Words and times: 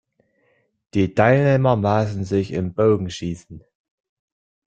Die 0.95 1.13
Teilnehmer 1.13 1.75
maßen 1.75 2.23
sich 2.23 2.53
im 2.53 2.73
Bogenschießen. 2.73 3.63